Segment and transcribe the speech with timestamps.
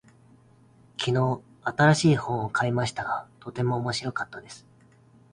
[0.99, 4.65] 昨日、新しい本を買いましたが、とても面白かったです。